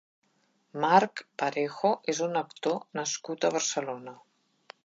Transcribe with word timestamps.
Marc 0.85 1.21
Parejo 1.43 1.93
és 2.15 2.23
un 2.31 2.41
actor 2.43 2.81
nascut 3.01 3.47
a 3.51 3.55
Barcelona. 3.61 4.19